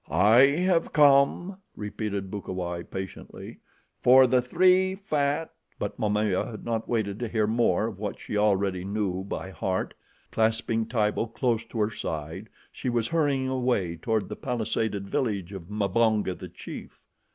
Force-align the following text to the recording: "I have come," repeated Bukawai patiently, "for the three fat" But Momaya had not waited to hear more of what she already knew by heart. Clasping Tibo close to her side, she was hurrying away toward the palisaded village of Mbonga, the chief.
"I 0.09 0.39
have 0.65 0.93
come," 0.93 1.57
repeated 1.75 2.31
Bukawai 2.31 2.81
patiently, 2.89 3.59
"for 4.01 4.25
the 4.25 4.41
three 4.41 4.95
fat" 4.95 5.51
But 5.77 5.99
Momaya 5.99 6.43
had 6.49 6.65
not 6.65 6.89
waited 6.89 7.19
to 7.19 7.27
hear 7.27 7.45
more 7.45 7.85
of 7.85 7.99
what 7.99 8.17
she 8.19 8.35
already 8.35 8.83
knew 8.83 9.23
by 9.23 9.51
heart. 9.51 9.93
Clasping 10.31 10.87
Tibo 10.87 11.27
close 11.27 11.63
to 11.65 11.77
her 11.79 11.91
side, 11.91 12.49
she 12.71 12.89
was 12.89 13.09
hurrying 13.09 13.47
away 13.47 13.95
toward 13.95 14.27
the 14.27 14.35
palisaded 14.35 15.07
village 15.07 15.53
of 15.53 15.69
Mbonga, 15.69 16.33
the 16.35 16.49
chief. 16.49 16.99